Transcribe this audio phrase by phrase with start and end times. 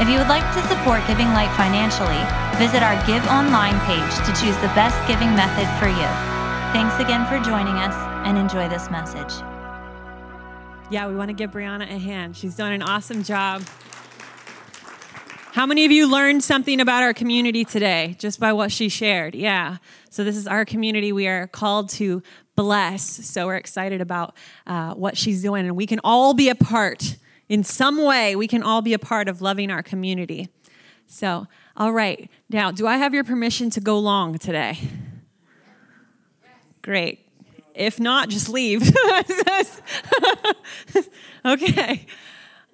[0.00, 2.18] If you would like to support Giving Light financially,
[2.58, 6.08] visit our Give Online page to choose the best giving method for you.
[6.72, 7.94] Thanks again for joining us
[8.26, 9.32] and enjoy this message.
[10.90, 12.36] Yeah, we want to give Brianna a hand.
[12.36, 13.62] She's done an awesome job.
[15.52, 19.34] How many of you learned something about our community today just by what she shared?
[19.34, 19.76] Yeah.
[20.08, 21.12] So, this is our community.
[21.12, 22.22] We are called to
[22.56, 23.04] bless.
[23.04, 24.34] So, we're excited about
[24.66, 27.18] uh, what she's doing, and we can all be a part
[27.52, 28.34] in some way.
[28.34, 30.48] We can all be a part of loving our community.
[31.06, 32.30] So, all right.
[32.48, 34.78] Now, do I have your permission to go long today?
[36.80, 37.28] Great.
[37.74, 38.80] If not, just leave.
[41.44, 42.06] okay.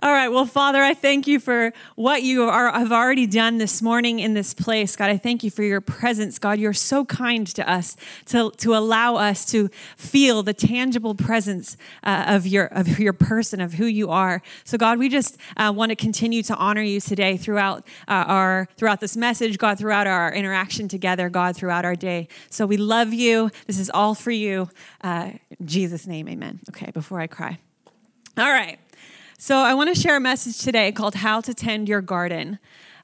[0.01, 0.29] All right.
[0.29, 4.33] Well, Father, I thank you for what you are, have already done this morning in
[4.33, 4.95] this place.
[4.95, 6.39] God, I thank you for your presence.
[6.39, 11.77] God, you're so kind to us to, to allow us to feel the tangible presence
[12.05, 14.41] uh, of, your, of your person, of who you are.
[14.63, 18.69] So, God, we just uh, want to continue to honor you today throughout, uh, our,
[18.77, 22.29] throughout this message, God, throughout our interaction together, God, throughout our day.
[22.51, 23.51] So, we love you.
[23.67, 24.71] This is all for you.
[25.01, 25.33] Uh,
[25.65, 26.61] Jesus' name, amen.
[26.69, 27.59] Okay, before I cry.
[28.37, 28.79] All right.
[29.41, 32.59] So, I want to share a message today called How to Tend Your Garden.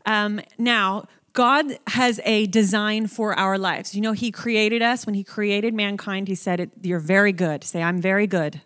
[0.05, 3.95] Um, now, God has a design for our lives.
[3.95, 5.07] You know, He created us.
[5.07, 7.63] When He created mankind, He said, You're very good.
[7.63, 8.61] Say, I'm very good.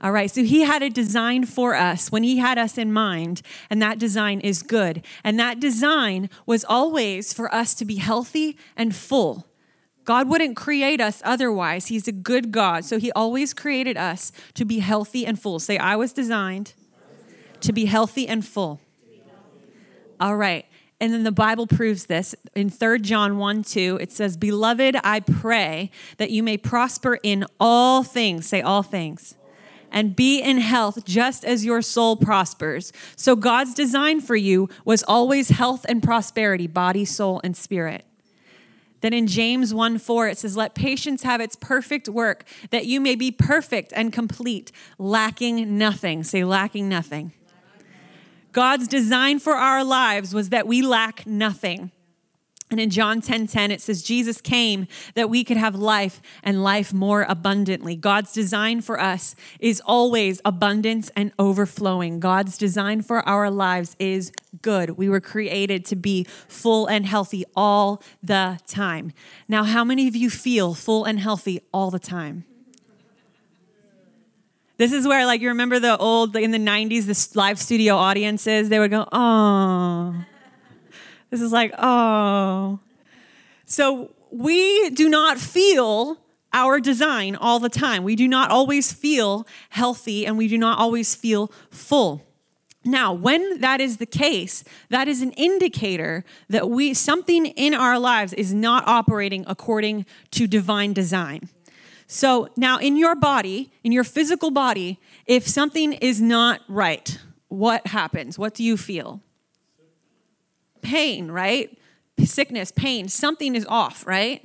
[0.00, 3.40] All right, so he had a design for us when he had us in mind,
[3.70, 5.02] and that design is good.
[5.24, 9.46] And that design was always for us to be healthy and full.
[10.06, 11.88] God wouldn't create us otherwise.
[11.88, 12.84] He's a good God.
[12.84, 15.58] So he always created us to be healthy and full.
[15.58, 16.72] Say, I was designed
[17.60, 18.80] to be healthy and full.
[20.18, 20.64] All right.
[21.00, 22.34] And then the Bible proves this.
[22.54, 27.44] In 3 John 1 2, it says, Beloved, I pray that you may prosper in
[27.60, 28.46] all things.
[28.46, 29.34] Say, all things.
[29.90, 32.92] And be in health just as your soul prospers.
[33.16, 38.04] So God's design for you was always health and prosperity, body, soul, and spirit.
[39.06, 43.00] Then in James 1 4, it says, Let patience have its perfect work, that you
[43.00, 46.24] may be perfect and complete, lacking nothing.
[46.24, 47.30] Say, lacking nothing.
[48.50, 51.92] God's design for our lives was that we lack nothing.
[52.68, 56.64] And in John 10 10, it says, Jesus came that we could have life and
[56.64, 57.94] life more abundantly.
[57.94, 62.18] God's design for us is always abundance and overflowing.
[62.18, 64.32] God's design for our lives is
[64.62, 64.90] good.
[64.90, 69.12] We were created to be full and healthy all the time.
[69.46, 72.44] Now, how many of you feel full and healthy all the time?
[74.76, 78.68] This is where, like, you remember the old, in the 90s, the live studio audiences,
[78.68, 80.16] they would go, oh.
[81.36, 82.80] This is like, oh.
[83.66, 86.16] So we do not feel
[86.54, 88.04] our design all the time.
[88.04, 92.24] We do not always feel healthy and we do not always feel full.
[92.86, 97.98] Now, when that is the case, that is an indicator that we something in our
[97.98, 101.50] lives is not operating according to divine design.
[102.06, 107.18] So, now in your body, in your physical body, if something is not right,
[107.48, 108.38] what happens?
[108.38, 109.20] What do you feel?
[110.86, 111.76] Pain, right?
[112.24, 114.42] Sickness, pain, something is off, right?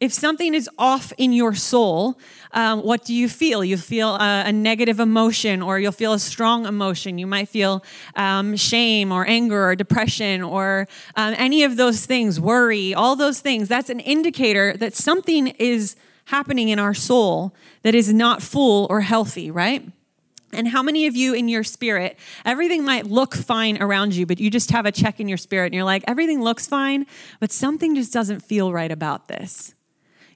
[0.00, 2.18] If something is off in your soul,
[2.52, 3.64] um, what do you feel?
[3.64, 7.16] You feel a, a, negative emotion, or you'll feel a strong emotion.
[7.16, 7.82] You might feel
[8.14, 13.40] um, shame, or anger, or depression, or um, any of those things, worry, all those
[13.40, 13.68] things.
[13.68, 19.00] That's an indicator that something is happening in our soul that is not full or
[19.00, 19.82] healthy, right?
[20.56, 24.40] And how many of you in your spirit, everything might look fine around you, but
[24.40, 27.06] you just have a check in your spirit and you're like, everything looks fine,
[27.40, 29.74] but something just doesn't feel right about this.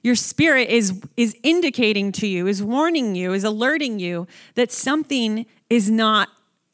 [0.03, 5.45] Your spirit is, is indicating to you, is warning you, is alerting you that something
[5.69, 6.29] is not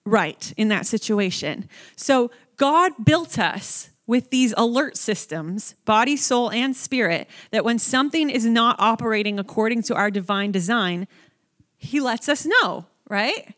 [0.05, 1.69] right in that situation.
[1.95, 8.29] So God built us with these alert systems, body, soul, and spirit, that when something
[8.29, 11.07] is not operating according to our divine design,
[11.75, 13.53] He lets us know right?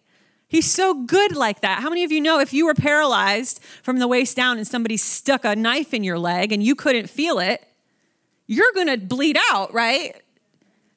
[0.47, 1.81] He's so good like that.
[1.81, 4.97] How many of you know if you were paralyzed from the waist down and somebody
[4.97, 7.63] stuck a knife in your leg and you couldn't feel it,
[8.47, 10.15] you're going to bleed out, right?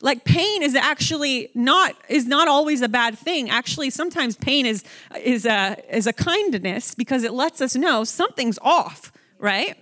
[0.01, 3.51] Like pain is actually not is not always a bad thing.
[3.51, 4.85] Actually, sometimes pain is
[5.21, 9.77] is a is a kindness because it lets us know something's off, right?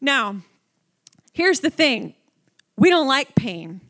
[0.00, 0.38] Now,
[1.32, 2.14] here's the thing
[2.76, 3.80] we don't like pain.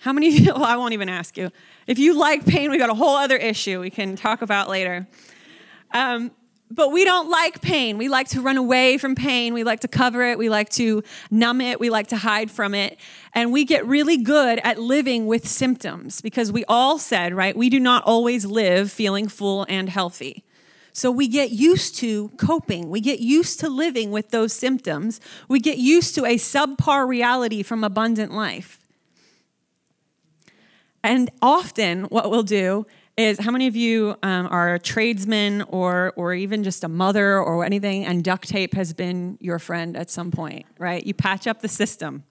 [0.00, 1.52] How many of you, well, I won't even ask you.
[1.86, 5.06] If you like pain, we've got a whole other issue we can talk about later.
[5.92, 6.32] Um,
[6.68, 7.96] but we don't like pain.
[7.96, 9.54] We like to run away from pain.
[9.54, 10.36] We like to cover it.
[10.36, 11.78] We like to numb it.
[11.78, 12.98] We like to hide from it.
[13.34, 17.70] And we get really good at living with symptoms because we all said, right, we
[17.70, 20.42] do not always live feeling full and healthy.
[20.92, 22.90] So we get used to coping.
[22.90, 25.20] We get used to living with those symptoms.
[25.46, 28.85] We get used to a subpar reality from abundant life.
[31.06, 32.84] And often, what we'll do
[33.16, 37.64] is how many of you um, are tradesmen or or even just a mother or
[37.64, 41.06] anything and duct tape has been your friend at some point right?
[41.06, 42.24] You patch up the system.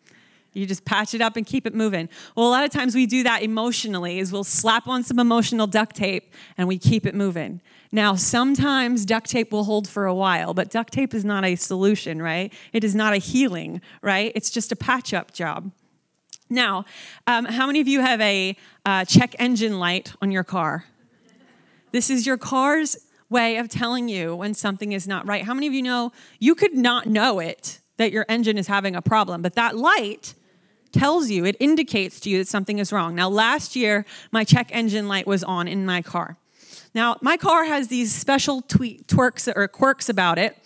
[0.51, 2.09] You just patch it up and keep it moving.
[2.35, 5.67] Well a lot of times we do that emotionally is we'll slap on some emotional
[5.67, 7.61] duct tape and we keep it moving.
[7.93, 11.55] Now sometimes duct tape will hold for a while but duct tape is not a
[11.55, 12.53] solution right?
[12.73, 14.33] It is not a healing right?
[14.35, 15.71] It's just a patch up job
[16.49, 16.85] now,
[17.27, 18.55] um, how many of you have a
[18.85, 20.85] uh, check engine light on your car?
[21.91, 22.97] This is your car's
[23.29, 25.43] way of telling you when something is not right.
[25.43, 28.95] How many of you know you could not know it that your engine is having
[28.95, 30.35] a problem, but that light
[30.91, 33.15] tells you, it indicates to you that something is wrong.
[33.15, 36.37] Now, last year, my check engine light was on in my car.
[36.93, 40.57] Now, my car has these special twerks or quirks about it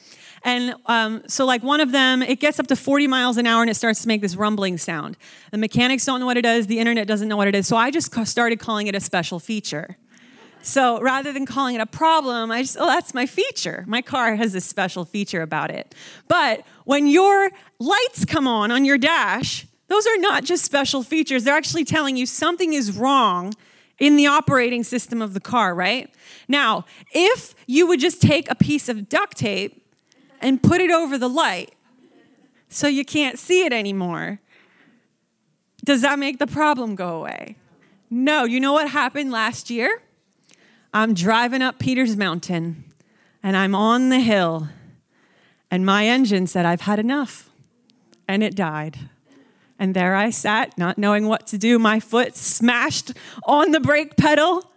[0.44, 3.62] and um, so, like one of them, it gets up to 40 miles an hour
[3.62, 5.18] and it starts to make this rumbling sound.
[5.51, 7.68] The mechanics don't know what it is, the internet doesn't know what it is.
[7.68, 9.97] So, I just started calling it a special feature.
[10.62, 13.86] So, rather than calling it a problem, I just, oh, that's my feature.
[13.88, 15.95] My car has this special feature about it.
[16.27, 17.50] But when your
[17.80, 22.18] lights come on on your dash, those are not just special features, they're actually telling
[22.18, 23.53] you something is wrong
[24.00, 26.13] in the operating system of the car, right?
[26.47, 29.88] Now, if you would just take a piece of duct tape
[30.39, 31.74] and put it over the light
[32.69, 34.39] so you can't see it anymore.
[35.86, 37.56] Does that make the problem go away?
[38.09, 38.44] No.
[38.44, 40.01] You know what happened last year?
[40.94, 42.83] I'm driving up Peters Mountain
[43.41, 44.68] and I'm on the hill,
[45.71, 47.50] and my engine said, I've had enough.
[48.27, 48.97] And it died.
[49.80, 51.80] And there I sat, not knowing what to do.
[51.80, 53.13] My foot smashed
[53.44, 54.69] on the brake pedal,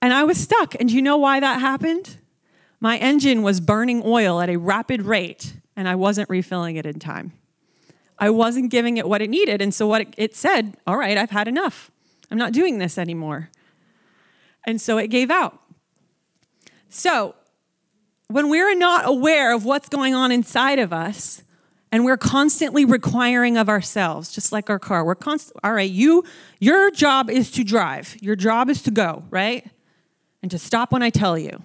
[0.00, 0.76] and I was stuck.
[0.78, 2.16] And you know why that happened?
[2.80, 6.98] My engine was burning oil at a rapid rate, and I wasn't refilling it in
[6.98, 7.32] time.
[8.18, 9.60] I wasn't giving it what it needed.
[9.62, 11.90] And so, what it said, all right, I've had enough.
[12.30, 13.50] I'm not doing this anymore.
[14.66, 15.60] And so it gave out.
[16.88, 17.34] So,
[18.28, 21.42] when we're not aware of what's going on inside of us,
[21.90, 25.58] and we're constantly requiring of ourselves, just like our car, we're constant.
[25.64, 26.24] All right, you,
[26.60, 28.16] your job is to drive.
[28.20, 29.66] Your job is to go, right?
[30.42, 31.62] And to stop when I tell you.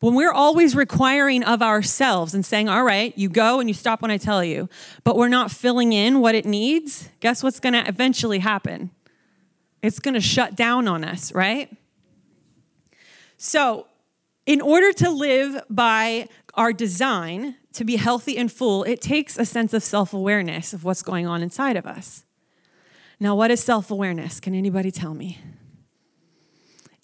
[0.00, 4.00] When we're always requiring of ourselves and saying, all right, you go and you stop
[4.00, 4.68] when I tell you,
[5.04, 8.90] but we're not filling in what it needs, guess what's going to eventually happen?
[9.82, 11.70] It's going to shut down on us, right?
[13.36, 13.86] So,
[14.46, 19.44] in order to live by our design to be healthy and full, it takes a
[19.44, 22.24] sense of self awareness of what's going on inside of us.
[23.18, 24.40] Now, what is self awareness?
[24.40, 25.38] Can anybody tell me?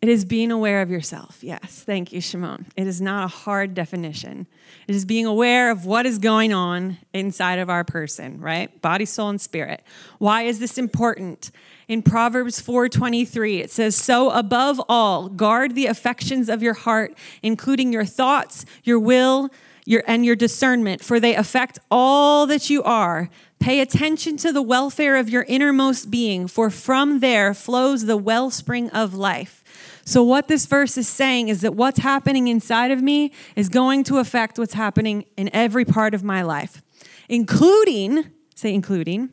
[0.02, 1.38] It is being aware of yourself.
[1.40, 2.66] Yes, thank you, Shimon.
[2.76, 4.46] It is not a hard definition.
[4.86, 8.80] It is being aware of what is going on inside of our person, right?
[8.82, 9.82] Body, soul, and spirit.
[10.18, 11.50] Why is this important?
[11.88, 17.90] In Proverbs 4:23, it says, "So above all, guard the affections of your heart, including
[17.92, 19.50] your thoughts, your will,
[19.86, 24.60] your and your discernment, for they affect all that you are." Pay attention to the
[24.60, 29.64] welfare of your innermost being, for from there flows the wellspring of life.
[30.08, 34.04] So, what this verse is saying is that what's happening inside of me is going
[34.04, 36.80] to affect what's happening in every part of my life,
[37.28, 39.30] including, say, including,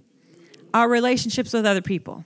[0.73, 2.25] our relationships with other people.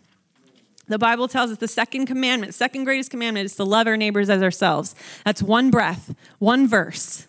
[0.87, 4.29] The Bible tells us the second commandment, second greatest commandment is to love our neighbors
[4.29, 4.95] as ourselves.
[5.25, 7.27] That's one breath, one verse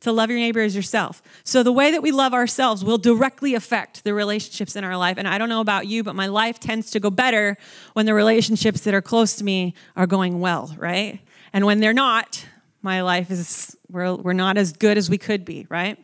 [0.00, 1.22] to love your neighbor as yourself.
[1.44, 5.18] So the way that we love ourselves will directly affect the relationships in our life.
[5.18, 7.56] And I don't know about you, but my life tends to go better
[7.92, 11.20] when the relationships that are close to me are going well, right?
[11.52, 12.46] And when they're not,
[12.82, 15.98] my life is, we're, we're not as good as we could be, right?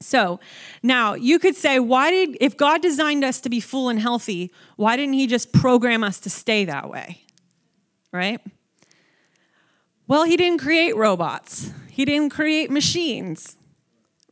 [0.00, 0.40] So
[0.82, 4.52] now you could say, why did, if God designed us to be full and healthy,
[4.76, 7.20] why didn't He just program us to stay that way?
[8.10, 8.40] Right?
[10.08, 11.70] Well, He didn't create robots.
[11.92, 13.54] He didn't create machines,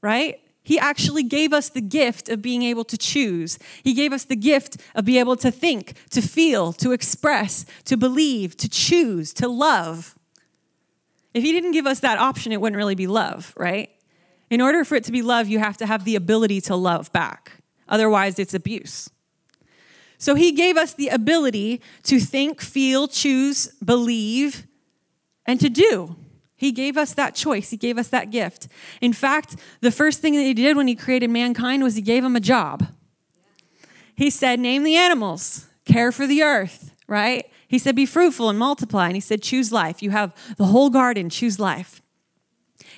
[0.00, 0.40] right?
[0.62, 3.59] He actually gave us the gift of being able to choose.
[3.85, 7.99] He gave us the gift of being able to think, to feel, to express, to
[7.99, 10.19] believe, to choose, to love.
[11.35, 13.90] If He didn't give us that option, it wouldn't really be love, right?
[14.49, 17.12] In order for it to be love, you have to have the ability to love
[17.12, 17.52] back.
[17.90, 19.11] Otherwise, it's abuse.
[20.17, 24.67] So he gave us the ability to think, feel, choose, believe,
[25.45, 26.17] and to do.
[26.61, 27.71] He gave us that choice.
[27.71, 28.69] He gave us that gift.
[29.00, 32.23] In fact, the first thing that he did when he created mankind was he gave
[32.23, 32.87] him a job.
[34.14, 37.50] He said, Name the animals, care for the earth, right?
[37.67, 39.07] He said, Be fruitful and multiply.
[39.07, 40.02] And he said, Choose life.
[40.02, 42.02] You have the whole garden, choose life.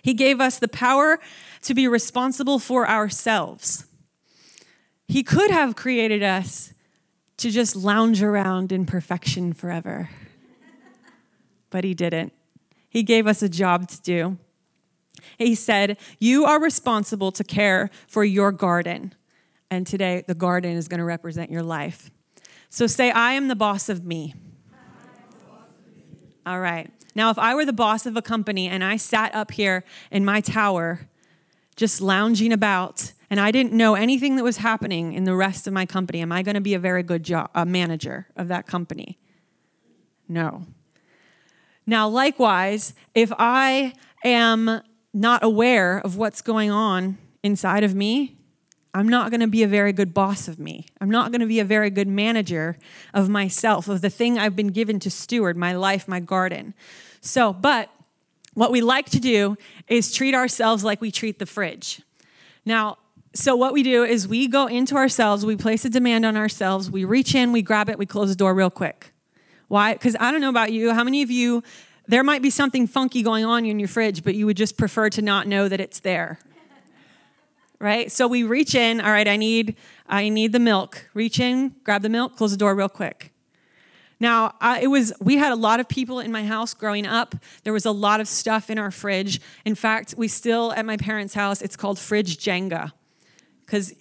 [0.02, 1.20] He gave us the power
[1.60, 3.86] to be responsible for ourselves.
[5.06, 6.74] He could have created us
[7.36, 10.10] to just lounge around in perfection forever,
[11.70, 12.32] but he didn't.
[12.92, 14.36] He gave us a job to do.
[15.38, 19.14] He said, You are responsible to care for your garden.
[19.70, 22.10] And today, the garden is going to represent your life.
[22.68, 24.34] So say, I am the boss of me.
[26.44, 26.90] All right.
[27.14, 30.22] Now, if I were the boss of a company and I sat up here in
[30.22, 31.08] my tower,
[31.76, 35.72] just lounging about, and I didn't know anything that was happening in the rest of
[35.72, 38.66] my company, am I going to be a very good job, a manager of that
[38.66, 39.18] company?
[40.28, 40.66] No.
[41.86, 43.92] Now, likewise, if I
[44.24, 48.36] am not aware of what's going on inside of me,
[48.94, 50.86] I'm not going to be a very good boss of me.
[51.00, 52.76] I'm not going to be a very good manager
[53.14, 56.74] of myself, of the thing I've been given to steward, my life, my garden.
[57.20, 57.88] So, but
[58.54, 59.56] what we like to do
[59.88, 62.02] is treat ourselves like we treat the fridge.
[62.66, 62.98] Now,
[63.34, 66.90] so what we do is we go into ourselves, we place a demand on ourselves,
[66.90, 69.11] we reach in, we grab it, we close the door real quick.
[69.68, 69.92] Why?
[69.94, 70.92] Because I don't know about you.
[70.92, 71.62] How many of you,
[72.06, 75.08] there might be something funky going on in your fridge, but you would just prefer
[75.10, 76.38] to not know that it's there?
[77.78, 78.12] Right?
[78.12, 79.76] So we reach in, all right, I need,
[80.06, 81.08] I need the milk.
[81.14, 83.32] Reach in, grab the milk, close the door real quick.
[84.20, 87.34] Now, uh, it was we had a lot of people in my house growing up.
[87.64, 89.40] There was a lot of stuff in our fridge.
[89.64, 91.60] In fact, we still at my parents' house.
[91.60, 92.92] It's called fridge Jenga,
[93.66, 93.92] because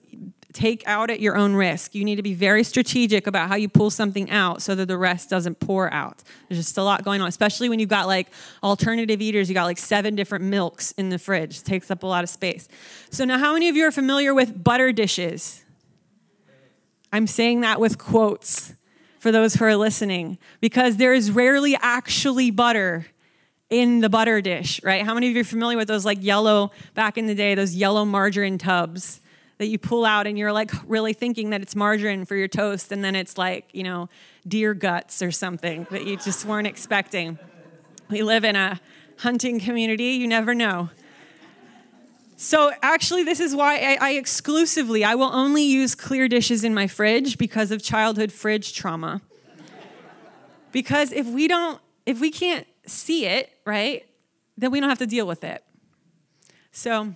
[0.54, 1.96] take out at your own risk.
[1.96, 4.98] You need to be very strategic about how you pull something out so that the
[4.98, 6.24] rest doesn't pour out.
[6.48, 8.28] There's just a lot going on, especially when you've got like
[8.64, 9.50] alternative eaters.
[9.50, 11.60] You got like seven different milks in the fridge.
[11.60, 12.68] It takes up a lot of space.
[13.10, 15.64] So now, how many of you are familiar with butter dishes?
[17.14, 18.74] I'm saying that with quotes
[19.20, 23.06] for those who are listening because there is rarely actually butter
[23.70, 25.04] in the butter dish, right?
[25.04, 27.76] How many of you are familiar with those like yellow, back in the day, those
[27.76, 29.22] yellow margarine tubs?
[29.62, 32.92] That you pull out and you're like really thinking that it's margarine for your toast
[32.92, 34.10] and then it's like, you know,
[34.48, 37.38] deer guts or something that you just weren't expecting.
[38.10, 38.82] We live in a
[39.20, 40.90] hunting community, you never know.
[42.38, 46.74] So actually, this is why I, I, exclusively, I will only use clear dishes in
[46.74, 49.22] my fridge because of childhood fridge trauma.
[50.72, 54.08] because if we don't, if we can't see it, right,
[54.58, 55.64] then we don't have to deal with it.
[56.72, 57.14] So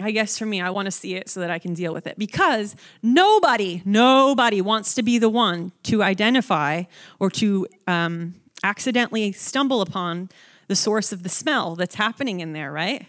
[0.00, 2.06] I guess for me, I want to see it so that I can deal with
[2.06, 6.84] it because nobody, nobody wants to be the one to identify
[7.18, 10.30] or to um, accidentally stumble upon
[10.68, 13.06] the source of the smell that's happening in there, right?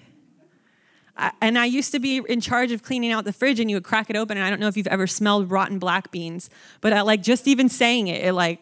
[1.16, 3.76] I, and I used to be in charge of cleaning out the fridge, and you
[3.76, 6.50] would crack it open, and I don't know if you've ever smelled rotten black beans,
[6.82, 8.60] but I, like just even saying it, it like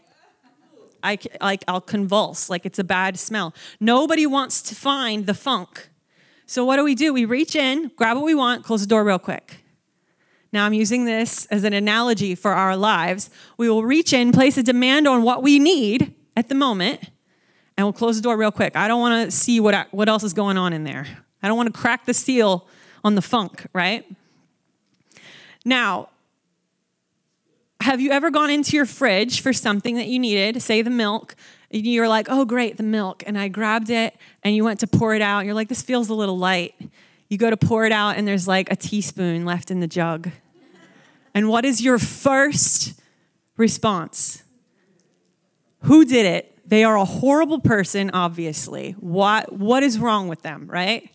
[1.01, 3.53] I like I'll convulse, like it's a bad smell.
[3.79, 5.89] Nobody wants to find the funk
[6.49, 7.13] so, what do we do?
[7.13, 9.57] We reach in, grab what we want, close the door real quick.
[10.51, 13.29] Now, I'm using this as an analogy for our lives.
[13.57, 17.11] We will reach in, place a demand on what we need at the moment,
[17.77, 18.75] and we'll close the door real quick.
[18.75, 21.05] I don't want to see what, what else is going on in there.
[21.43, 22.67] I don't want to crack the seal
[23.03, 24.03] on the funk, right?
[25.63, 26.09] Now,
[27.81, 31.35] have you ever gone into your fridge for something that you needed, say the milk,
[31.71, 33.23] and you're like, oh, great, the milk.
[33.25, 35.45] And I grabbed it and you went to pour it out.
[35.45, 36.73] You're like, this feels a little light.
[37.29, 40.31] You go to pour it out and there's like a teaspoon left in the jug.
[41.33, 42.99] And what is your first
[43.55, 44.43] response?
[45.83, 46.57] Who did it?
[46.67, 48.91] They are a horrible person, obviously.
[48.99, 51.09] What, what is wrong with them, right?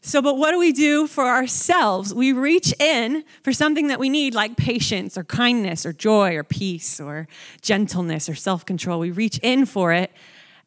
[0.00, 2.14] So, but what do we do for ourselves?
[2.14, 6.44] We reach in for something that we need, like patience or kindness or joy or
[6.44, 7.26] peace or
[7.62, 9.00] gentleness or self control.
[9.00, 10.12] We reach in for it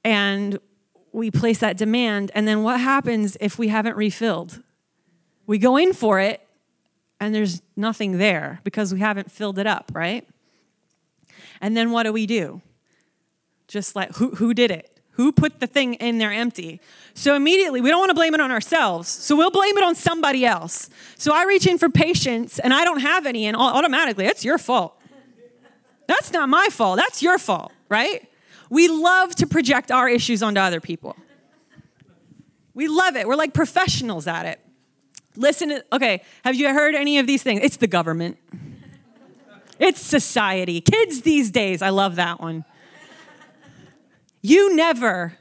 [0.04, 0.60] and
[1.14, 2.32] we place that demand.
[2.36, 4.62] And then what happens if we haven't refilled?
[5.48, 6.46] We go in for it
[7.20, 10.28] and there's nothing there because we haven't filled it up, right?
[11.62, 12.62] And then what do we do?
[13.68, 14.91] Just like, who, who did it?
[15.22, 16.82] Who put the thing in there empty?
[17.14, 19.08] So immediately, we don't want to blame it on ourselves.
[19.08, 20.90] So we'll blame it on somebody else.
[21.16, 24.58] So I reach in for patience and I don't have any, and automatically, it's your
[24.58, 25.00] fault.
[26.08, 26.98] That's not my fault.
[26.98, 28.28] That's your fault, right?
[28.72, 31.16] We love to project our issues onto other people.
[32.74, 33.28] We love it.
[33.28, 34.60] We're like professionals at it.
[35.36, 37.62] Listen to, okay, have you heard any of these things?
[37.62, 38.40] It's the government,
[39.78, 40.82] it's society.
[40.82, 42.66] Kids these days, I love that one.
[44.42, 45.38] You never,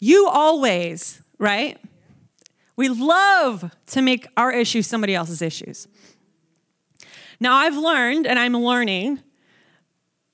[0.00, 1.78] you always, right?
[2.76, 5.88] We love to make our issues somebody else's issues.
[7.40, 9.20] Now, I've learned, and I'm learning,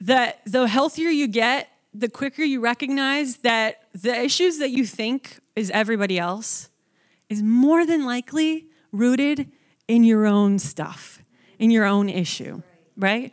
[0.01, 5.39] that the healthier you get, the quicker you recognize that the issues that you think
[5.55, 6.69] is everybody else
[7.29, 9.51] is more than likely rooted
[9.89, 11.23] in your own stuff,
[11.59, 12.63] in your own issue,
[12.97, 13.33] right?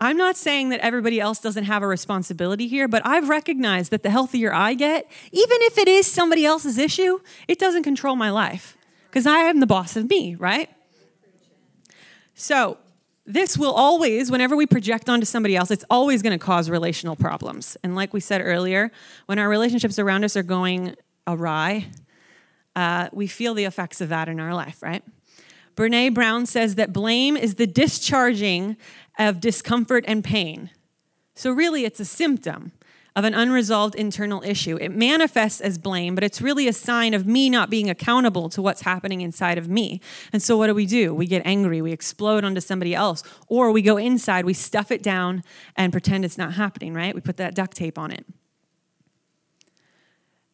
[0.00, 4.02] I'm not saying that everybody else doesn't have a responsibility here, but I've recognized that
[4.02, 8.30] the healthier I get, even if it is somebody else's issue, it doesn't control my
[8.30, 8.78] life
[9.08, 10.70] because I am the boss of me, right?
[12.34, 12.78] So,
[13.26, 17.14] this will always, whenever we project onto somebody else, it's always going to cause relational
[17.14, 17.76] problems.
[17.84, 18.90] And like we said earlier,
[19.26, 21.86] when our relationships around us are going awry,
[22.74, 25.04] uh, we feel the effects of that in our life, right?
[25.80, 28.76] Brene Brown says that blame is the discharging
[29.18, 30.68] of discomfort and pain.
[31.34, 32.72] So, really, it's a symptom
[33.16, 34.76] of an unresolved internal issue.
[34.78, 38.60] It manifests as blame, but it's really a sign of me not being accountable to
[38.60, 40.02] what's happening inside of me.
[40.34, 41.14] And so, what do we do?
[41.14, 45.02] We get angry, we explode onto somebody else, or we go inside, we stuff it
[45.02, 45.42] down
[45.76, 47.14] and pretend it's not happening, right?
[47.14, 48.26] We put that duct tape on it.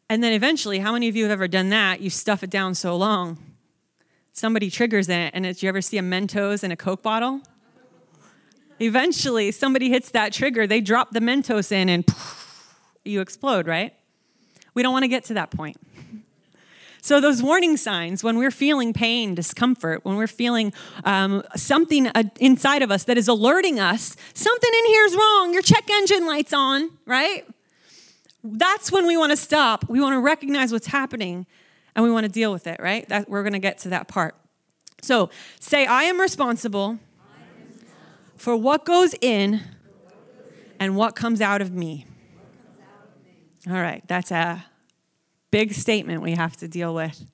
[0.08, 2.00] And then eventually, how many of you have ever done that?
[2.00, 3.55] You stuff it down so long,
[4.36, 7.40] somebody triggers it, and it's, you ever see a Mentos in a Coke bottle?
[8.78, 13.94] Eventually, somebody hits that trigger, they drop the Mentos in, and poof, you explode, right?
[14.74, 15.78] We don't want to get to that point.
[17.00, 20.72] So, those warning signs when we're feeling pain, discomfort, when we're feeling
[21.04, 25.52] um, something uh, inside of us that is alerting us, something in here is wrong,
[25.52, 27.46] your check engine light's on, right?
[28.48, 29.88] that's when we want to stop.
[29.88, 31.46] We want to recognize what's happening
[31.96, 33.08] and we want to deal with it, right?
[33.08, 34.36] That, we're going to get to that part.
[35.02, 36.98] So say, I am responsible
[38.36, 39.62] for what goes in
[40.78, 42.06] and what comes out of me.
[43.68, 44.64] All right, that's a
[45.50, 47.24] big statement we have to deal with.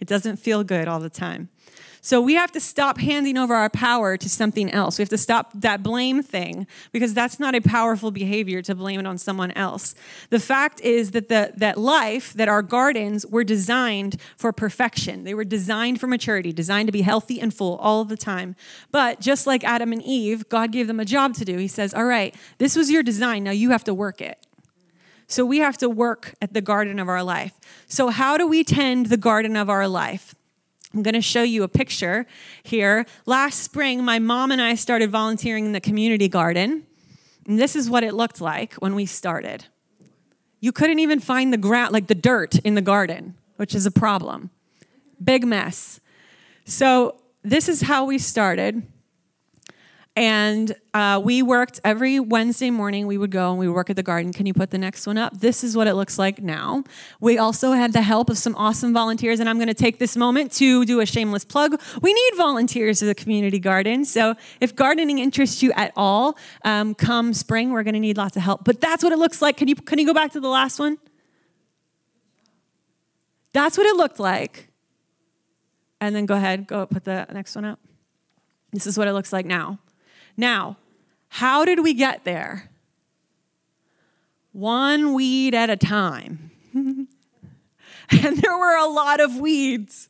[0.00, 1.48] It doesn't feel good all the time.
[2.04, 4.98] So we have to stop handing over our power to something else.
[4.98, 8.98] We have to stop that blame thing because that's not a powerful behavior to blame
[8.98, 9.94] it on someone else.
[10.30, 15.22] The fact is that the that life, that our gardens were designed for perfection.
[15.22, 18.56] They were designed for maturity, designed to be healthy and full all the time.
[18.90, 21.56] But just like Adam and Eve, God gave them a job to do.
[21.56, 23.44] He says, "All right, this was your design.
[23.44, 24.44] Now you have to work it."
[25.28, 27.52] So we have to work at the garden of our life.
[27.86, 30.34] So how do we tend the garden of our life?
[30.94, 32.26] I'm going to show you a picture
[32.62, 33.06] here.
[33.24, 36.86] Last spring, my mom and I started volunteering in the community garden.
[37.46, 39.66] And this is what it looked like when we started.
[40.60, 43.90] You couldn't even find the ground, like the dirt in the garden, which is a
[43.90, 44.50] problem.
[45.22, 46.00] Big mess.
[46.64, 48.86] So, this is how we started.
[50.14, 53.06] And uh, we worked every Wednesday morning.
[53.06, 54.30] We would go and we would work at the garden.
[54.30, 55.40] Can you put the next one up?
[55.40, 56.84] This is what it looks like now.
[57.18, 60.14] We also had the help of some awesome volunteers, and I'm going to take this
[60.14, 61.80] moment to do a shameless plug.
[62.02, 64.04] We need volunteers at the community garden.
[64.04, 68.36] So if gardening interests you at all, um, come spring, we're going to need lots
[68.36, 68.64] of help.
[68.64, 69.56] But that's what it looks like.
[69.56, 70.98] Can you can you go back to the last one?
[73.54, 74.68] That's what it looked like.
[76.02, 77.78] And then go ahead, go put the next one up.
[78.72, 79.78] This is what it looks like now.
[80.36, 80.76] Now,
[81.28, 82.70] how did we get there?
[84.52, 86.50] One weed at a time.
[86.74, 87.08] and
[88.10, 90.08] there were a lot of weeds.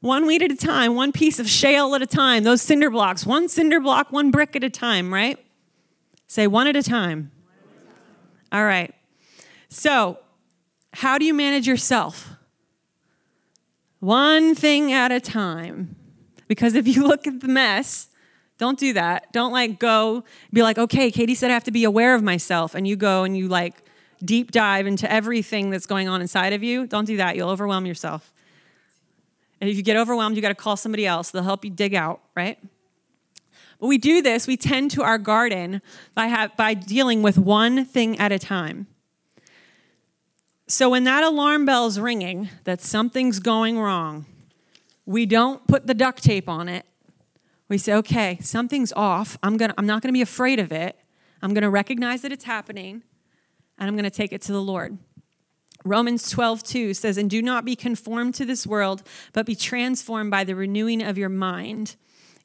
[0.00, 3.24] One weed at a time, one piece of shale at a time, those cinder blocks,
[3.24, 5.38] one cinder block, one brick at a time, right?
[6.26, 7.30] Say one at a time.
[8.50, 8.92] All right.
[9.68, 10.18] So,
[10.92, 12.30] how do you manage yourself?
[14.00, 15.94] One thing at a time.
[16.48, 18.08] Because if you look at the mess,
[18.62, 19.32] don't do that.
[19.32, 20.22] Don't like go
[20.52, 22.76] be like, okay, Katie said I have to be aware of myself.
[22.76, 23.82] And you go and you like
[24.24, 26.86] deep dive into everything that's going on inside of you.
[26.86, 27.34] Don't do that.
[27.34, 28.32] You'll overwhelm yourself.
[29.60, 31.32] And if you get overwhelmed, you got to call somebody else.
[31.32, 32.56] They'll help you dig out, right?
[33.80, 35.82] But we do this, we tend to our garden
[36.14, 38.86] by, have, by dealing with one thing at a time.
[40.68, 44.24] So when that alarm bell's ringing that something's going wrong,
[45.04, 46.86] we don't put the duct tape on it
[47.72, 49.38] we say, okay, something's off.
[49.42, 50.94] I'm, gonna, I'm not going to be afraid of it.
[51.40, 53.02] I'm going to recognize that it's happening,
[53.78, 54.98] and I'm going to take it to the Lord.
[55.82, 60.30] Romans 12, 2 says, And do not be conformed to this world, but be transformed
[60.30, 61.96] by the renewing of your mind.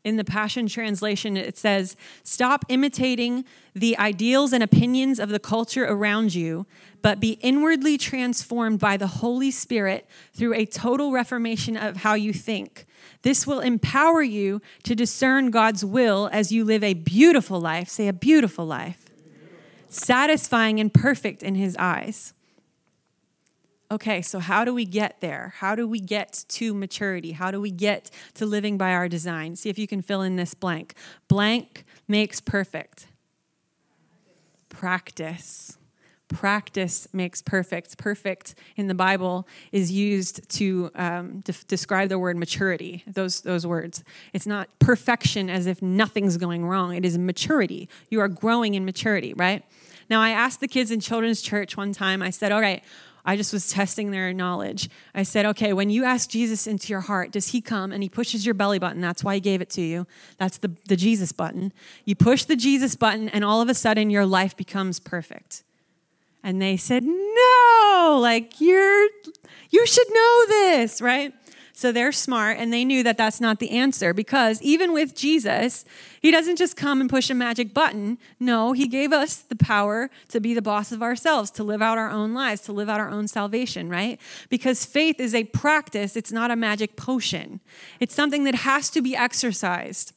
[0.06, 3.44] In the Passion Translation, it says, Stop imitating
[3.76, 6.66] the ideals and opinions of the culture around you,
[7.02, 12.32] but be inwardly transformed by the Holy Spirit through a total reformation of how you
[12.32, 12.87] think.
[13.22, 17.90] This will empower you to discern God's will as you live a beautiful life.
[17.90, 19.06] Say, a beautiful life,
[19.90, 22.34] satisfying and perfect in His eyes.
[23.90, 25.54] Okay, so how do we get there?
[25.58, 27.32] How do we get to maturity?
[27.32, 29.56] How do we get to living by our design?
[29.56, 30.94] See if you can fill in this blank.
[31.30, 33.08] Blank makes perfect.
[34.68, 35.78] Practice.
[36.30, 37.98] Practice makes perfect.
[37.98, 43.66] Perfect in the Bible is used to um, de- describe the word maturity, those, those
[43.66, 44.04] words.
[44.34, 47.88] It's not perfection as if nothing's going wrong, it is maturity.
[48.10, 49.64] You are growing in maturity, right?
[50.10, 52.84] Now, I asked the kids in children's church one time, I said, All right,
[53.28, 54.90] I just was testing their knowledge.
[55.14, 58.08] I said, okay, when you ask Jesus into your heart, does he come and he
[58.08, 59.02] pushes your belly button?
[59.02, 60.08] That's why he gave it to you.
[60.38, 61.74] That's the, the Jesus button.
[62.06, 65.66] You push the Jesus button, and all of a sudden your life becomes perfect.
[66.44, 69.08] And they said, no, like you're,
[69.70, 71.34] you should know this, right?
[71.78, 75.86] So they're smart and they knew that that's not the answer because even with Jesus,
[76.22, 78.18] he doesn't just come and push a magic button.
[78.40, 82.00] No, he gave us the power to be the boss of ourselves, to live out
[82.00, 84.20] our own lives, to live out our own salvation, right?
[84.50, 87.60] Because faith is a practice, it's not a magic potion.
[88.00, 90.14] It's something that has to be exercised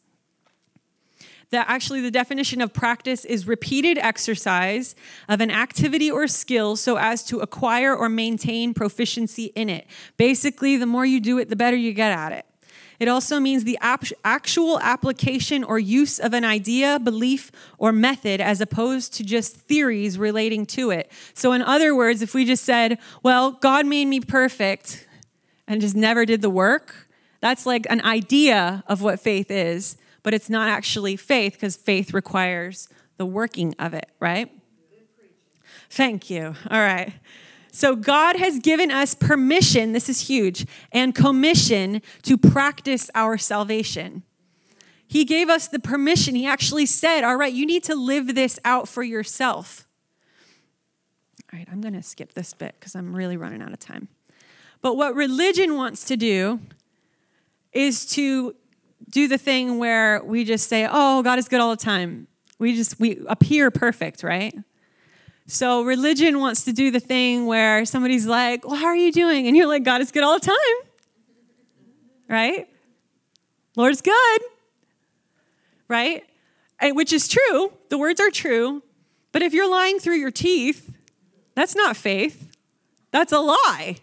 [1.51, 4.95] that actually the definition of practice is repeated exercise
[5.29, 9.87] of an activity or skill so as to acquire or maintain proficiency in it.
[10.17, 12.47] Basically, the more you do it, the better you get at it.
[13.01, 18.61] It also means the actual application or use of an idea, belief, or method as
[18.61, 21.11] opposed to just theories relating to it.
[21.33, 25.09] So, in other words, if we just said, Well, God made me perfect
[25.67, 27.09] and just never did the work,
[27.41, 32.13] that's like an idea of what faith is but it's not actually faith because faith
[32.13, 34.51] requires the working of it, right?
[35.91, 36.55] Thank you.
[36.71, 37.13] All right.
[37.73, 44.25] So, God has given us permission, this is huge, and commission to practice our salvation.
[45.07, 46.35] He gave us the permission.
[46.35, 49.89] He actually said, All right, you need to live this out for yourself.
[51.53, 54.09] All right, I'm going to skip this bit because I'm really running out of time.
[54.83, 56.61] But what religion wants to do
[57.73, 58.55] is to
[59.11, 62.77] do the thing where we just say, "Oh, God is good all the time." We
[62.77, 64.55] just we appear perfect, right?
[65.47, 69.47] So religion wants to do the thing where somebody's like, "Well, how are you doing?"
[69.47, 70.91] and you're like, "God is good all the time."
[72.29, 72.69] Right?
[73.77, 74.41] Lord's good.
[75.89, 76.25] Right?
[76.79, 77.73] And which is true.
[77.89, 78.83] The words are true.
[79.33, 80.95] But if you're lying through your teeth,
[81.55, 82.57] that's not faith.
[83.11, 83.97] That's a lie.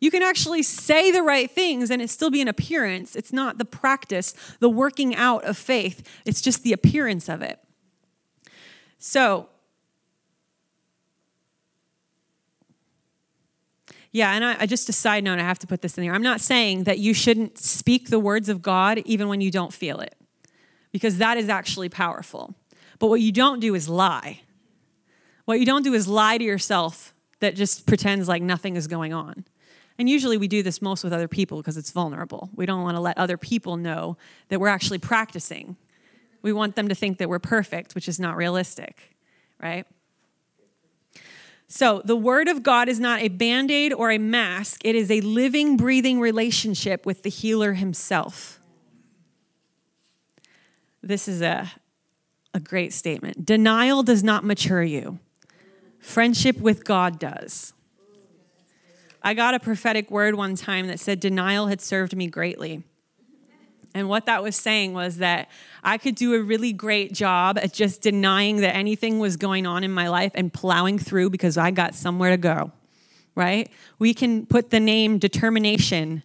[0.00, 3.16] You can actually say the right things and it still be an appearance.
[3.16, 7.58] It's not the practice, the working out of faith, it's just the appearance of it.
[8.98, 9.48] So,
[14.10, 16.14] yeah, and I, I, just a side note, I have to put this in there.
[16.14, 19.72] I'm not saying that you shouldn't speak the words of God even when you don't
[19.72, 20.16] feel it,
[20.90, 22.54] because that is actually powerful.
[22.98, 24.40] But what you don't do is lie.
[25.44, 29.12] What you don't do is lie to yourself that just pretends like nothing is going
[29.12, 29.44] on.
[29.98, 32.50] And usually we do this most with other people because it's vulnerable.
[32.54, 34.16] We don't want to let other people know
[34.48, 35.76] that we're actually practicing.
[36.40, 39.16] We want them to think that we're perfect, which is not realistic,
[39.60, 39.86] right?
[41.66, 45.10] So, the Word of God is not a band aid or a mask, it is
[45.10, 48.58] a living, breathing relationship with the healer himself.
[51.02, 51.70] This is a,
[52.54, 53.44] a great statement.
[53.44, 55.18] Denial does not mature you,
[55.98, 57.74] friendship with God does.
[59.28, 62.82] I got a prophetic word one time that said denial had served me greatly.
[63.92, 65.50] And what that was saying was that
[65.84, 69.84] I could do a really great job at just denying that anything was going on
[69.84, 72.72] in my life and plowing through because I got somewhere to go,
[73.34, 73.70] right?
[73.98, 76.22] We can put the name determination.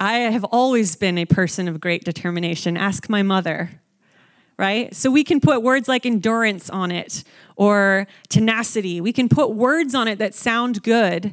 [0.00, 2.76] I have always been a person of great determination.
[2.76, 3.70] Ask my mother,
[4.58, 4.92] right?
[4.96, 7.22] So we can put words like endurance on it
[7.54, 9.00] or tenacity.
[9.00, 11.32] We can put words on it that sound good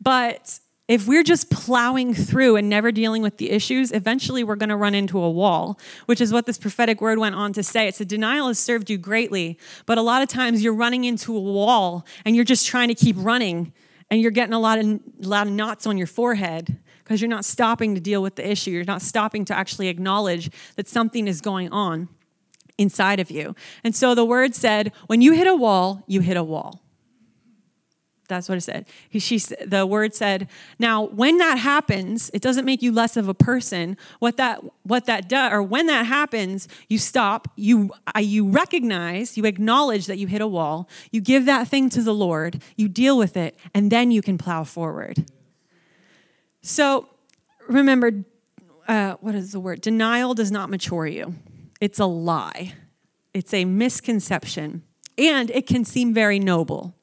[0.00, 0.60] but
[0.90, 4.76] if we're just plowing through and never dealing with the issues, eventually we're going to
[4.76, 7.86] run into a wall, which is what this prophetic word went on to say.
[7.86, 11.36] It's a denial has served you greatly, but a lot of times you're running into
[11.36, 13.72] a wall and you're just trying to keep running
[14.10, 17.30] and you're getting a lot of, a lot of knots on your forehead because you're
[17.30, 18.72] not stopping to deal with the issue.
[18.72, 22.08] You're not stopping to actually acknowledge that something is going on
[22.78, 23.54] inside of you.
[23.84, 26.82] And so the word said, when you hit a wall, you hit a wall.
[28.30, 28.86] That's what it said.
[29.12, 33.34] She, the word said, now when that happens, it doesn't make you less of a
[33.34, 33.96] person.
[34.20, 39.36] What that, what that does, or when that happens, you stop, you, uh, you recognize,
[39.36, 42.88] you acknowledge that you hit a wall, you give that thing to the Lord, you
[42.88, 45.26] deal with it, and then you can plow forward.
[46.62, 47.08] So
[47.68, 48.24] remember,
[48.88, 49.80] uh, what is the word?
[49.80, 51.34] Denial does not mature you.
[51.80, 52.74] It's a lie.
[53.34, 54.82] It's a misconception.
[55.18, 56.94] And it can seem very noble.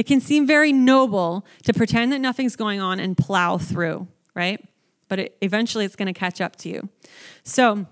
[0.00, 4.58] It can seem very noble to pretend that nothing's going on and plow through, right?
[5.08, 6.88] But it, eventually it's going to catch up to you.
[7.42, 7.84] So,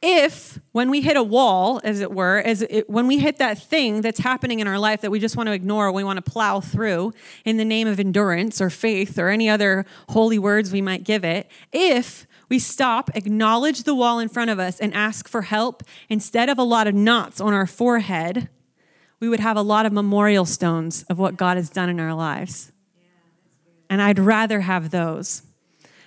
[0.00, 3.58] if when we hit a wall, as it were, as it, when we hit that
[3.58, 6.30] thing that's happening in our life that we just want to ignore, we want to
[6.30, 7.12] plow through
[7.44, 11.24] in the name of endurance or faith or any other holy words we might give
[11.24, 15.82] it, if we stop, acknowledge the wall in front of us, and ask for help
[16.08, 18.48] instead of a lot of knots on our forehead,
[19.20, 22.14] we would have a lot of memorial stones of what God has done in our
[22.14, 22.72] lives.
[23.88, 25.42] And I'd rather have those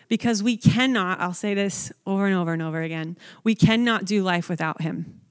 [0.07, 4.23] because we cannot, I'll say this over and over and over again, we cannot do
[4.23, 5.21] life without Him.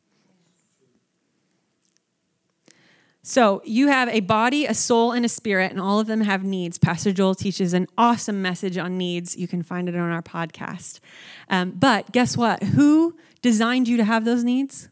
[3.23, 6.45] So you have a body, a soul, and a spirit, and all of them have
[6.45, 6.79] needs.
[6.79, 9.37] Pastor Joel teaches an awesome message on needs.
[9.37, 11.01] You can find it on our podcast.
[11.51, 12.63] Um, but guess what?
[12.63, 14.91] Who designed you to have those needs?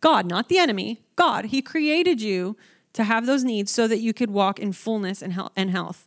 [0.00, 1.02] God, not the enemy.
[1.18, 1.46] God.
[1.46, 2.56] He created you
[2.92, 5.32] to have those needs so that you could walk in fullness and
[5.70, 6.06] health.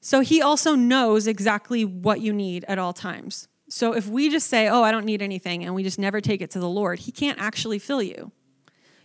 [0.00, 3.48] So he also knows exactly what you need at all times.
[3.68, 6.40] So if we just say, oh, I don't need anything, and we just never take
[6.40, 8.30] it to the Lord, he can't actually fill you.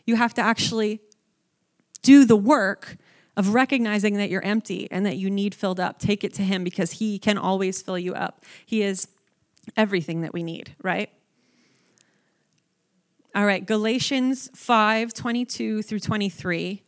[0.06, 1.02] You have to actually
[2.04, 2.98] do the work
[3.36, 5.98] of recognizing that you're empty and that you need filled up.
[5.98, 8.43] Take it to him because he can always fill you up.
[8.65, 9.08] He is
[9.76, 11.10] everything that we need, right?
[13.36, 16.84] All right, Galatians 5 22 through 23.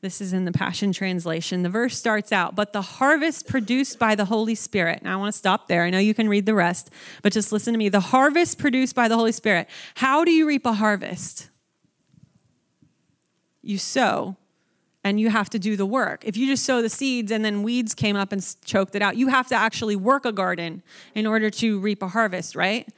[0.00, 1.62] This is in the Passion Translation.
[1.62, 5.04] The verse starts out, but the harvest produced by the Holy Spirit.
[5.04, 5.84] Now, I want to stop there.
[5.84, 6.90] I know you can read the rest,
[7.22, 7.88] but just listen to me.
[7.88, 9.68] The harvest produced by the Holy Spirit.
[9.94, 11.48] How do you reap a harvest?
[13.62, 14.36] You sow
[15.04, 16.24] and you have to do the work.
[16.24, 19.16] If you just sow the seeds and then weeds came up and choked it out,
[19.16, 20.82] you have to actually work a garden
[21.14, 22.88] in order to reap a harvest, right?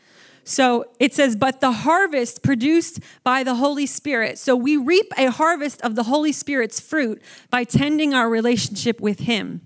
[0.48, 4.38] So it says, but the harvest produced by the Holy Spirit.
[4.38, 9.18] So we reap a harvest of the Holy Spirit's fruit by tending our relationship with
[9.18, 9.62] Him,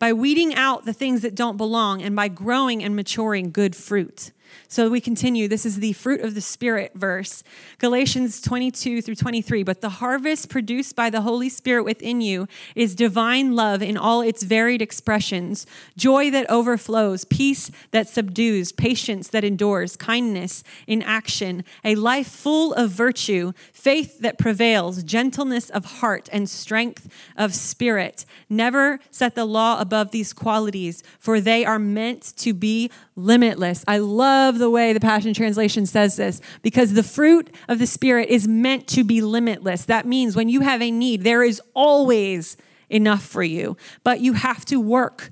[0.00, 4.32] by weeding out the things that don't belong, and by growing and maturing good fruit.
[4.68, 5.48] So we continue.
[5.48, 7.42] This is the fruit of the Spirit verse,
[7.78, 9.62] Galatians 22 through 23.
[9.62, 14.20] But the harvest produced by the Holy Spirit within you is divine love in all
[14.22, 21.64] its varied expressions, joy that overflows, peace that subdues, patience that endures, kindness in action,
[21.84, 28.24] a life full of virtue, faith that prevails, gentleness of heart, and strength of spirit.
[28.48, 33.84] Never set the law above these qualities, for they are meant to be limitless.
[33.86, 38.28] I love the way the Passion Translation says this because the fruit of the Spirit
[38.28, 39.84] is meant to be limitless.
[39.84, 42.56] That means when you have a need, there is always
[42.88, 45.30] enough for you, but you have to work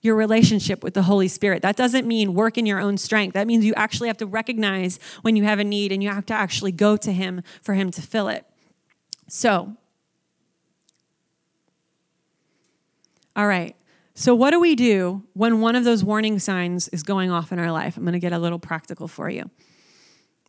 [0.00, 1.62] your relationship with the Holy Spirit.
[1.62, 3.34] That doesn't mean work in your own strength.
[3.34, 6.26] That means you actually have to recognize when you have a need and you have
[6.26, 8.44] to actually go to Him for Him to fill it.
[9.28, 9.76] So,
[13.34, 13.74] all right.
[14.18, 17.60] So, what do we do when one of those warning signs is going off in
[17.60, 17.96] our life?
[17.96, 19.48] I'm going to get a little practical for you.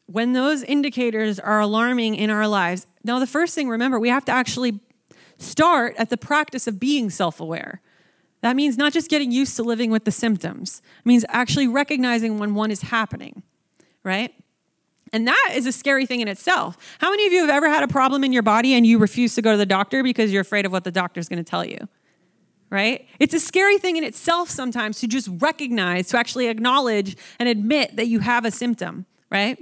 [0.08, 4.26] When those indicators are alarming in our lives, now the first thing, remember, we have
[4.26, 4.80] to actually
[5.38, 7.80] start at the practice of being self aware.
[8.42, 12.40] That means not just getting used to living with the symptoms, it means actually recognizing
[12.40, 13.44] when one is happening,
[14.04, 14.34] right?
[15.14, 16.76] And that is a scary thing in itself.
[16.98, 19.36] How many of you have ever had a problem in your body and you refuse
[19.36, 21.64] to go to the doctor because you're afraid of what the doctor's going to tell
[21.64, 21.88] you?
[22.70, 23.08] Right?
[23.20, 27.96] It's a scary thing in itself sometimes to just recognize, to actually acknowledge and admit
[27.96, 29.58] that you have a symptom, right?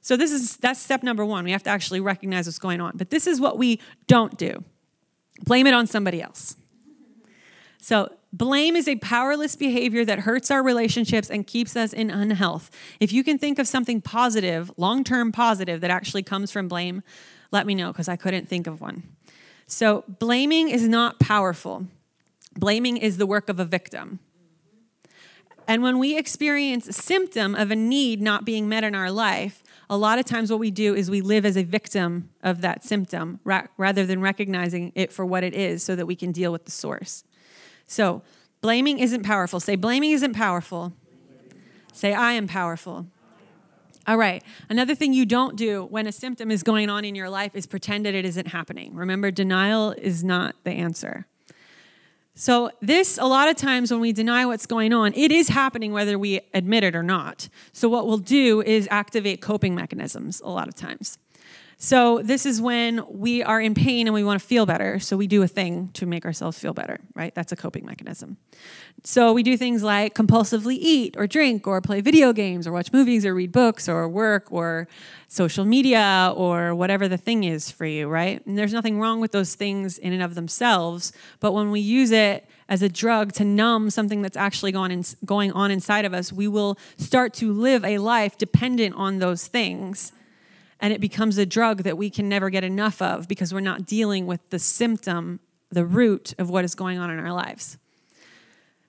[0.00, 1.44] So this is that's step number 1.
[1.44, 2.96] We have to actually recognize what's going on.
[2.96, 4.64] But this is what we don't do.
[5.44, 6.56] Blame it on somebody else.
[7.80, 12.70] So, blame is a powerless behavior that hurts our relationships and keeps us in unhealth.
[13.00, 17.02] If you can think of something positive, long term positive, that actually comes from blame,
[17.50, 19.02] let me know because I couldn't think of one.
[19.72, 21.86] So, blaming is not powerful.
[22.58, 24.18] Blaming is the work of a victim.
[25.66, 29.62] And when we experience a symptom of a need not being met in our life,
[29.88, 32.84] a lot of times what we do is we live as a victim of that
[32.84, 36.52] symptom ra- rather than recognizing it for what it is so that we can deal
[36.52, 37.24] with the source.
[37.86, 38.20] So,
[38.60, 39.58] blaming isn't powerful.
[39.58, 40.92] Say, blaming isn't powerful.
[41.94, 43.06] Say, I am powerful.
[44.06, 44.42] All right.
[44.68, 47.66] Another thing you don't do when a symptom is going on in your life is
[47.66, 48.94] pretend that it isn't happening.
[48.94, 51.26] Remember, denial is not the answer.
[52.34, 55.92] So, this, a lot of times when we deny what's going on, it is happening
[55.92, 57.50] whether we admit it or not.
[57.72, 61.18] So, what we'll do is activate coping mechanisms a lot of times.
[61.84, 65.00] So, this is when we are in pain and we want to feel better.
[65.00, 67.34] So, we do a thing to make ourselves feel better, right?
[67.34, 68.36] That's a coping mechanism.
[69.02, 72.92] So, we do things like compulsively eat or drink or play video games or watch
[72.92, 74.86] movies or read books or work or
[75.26, 78.46] social media or whatever the thing is for you, right?
[78.46, 81.12] And there's nothing wrong with those things in and of themselves.
[81.40, 85.04] But when we use it as a drug to numb something that's actually going, in,
[85.24, 89.48] going on inside of us, we will start to live a life dependent on those
[89.48, 90.12] things
[90.82, 93.86] and it becomes a drug that we can never get enough of because we're not
[93.86, 95.38] dealing with the symptom,
[95.70, 97.78] the root of what is going on in our lives.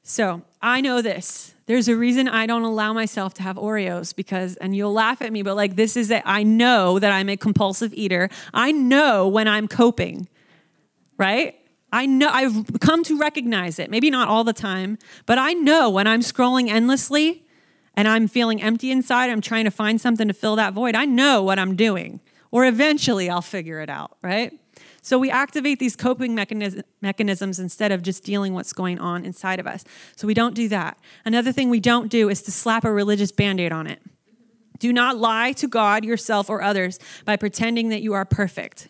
[0.01, 1.53] So I know this.
[1.67, 5.31] There's a reason I don't allow myself to have Oreos because, and you'll laugh at
[5.31, 6.23] me, but like this is it.
[6.25, 8.27] I know that I'm a compulsive eater.
[8.53, 10.27] I know when I'm coping,
[11.17, 11.55] right?
[11.93, 13.91] I know I've come to recognize it.
[13.91, 17.42] Maybe not all the time, but I know when I'm scrolling endlessly
[17.95, 21.05] and I'm feeling empty inside, I'm trying to find something to fill that void, I
[21.05, 22.19] know what I'm doing.
[22.51, 24.53] Or eventually I'll figure it out, right?
[25.01, 29.67] So we activate these coping mechanisms instead of just dealing what's going on inside of
[29.67, 29.83] us.
[30.15, 30.97] So we don't do that.
[31.25, 34.01] Another thing we don't do is to slap a religious band-aid on it.
[34.79, 38.87] Do not lie to God, yourself, or others by pretending that you are perfect.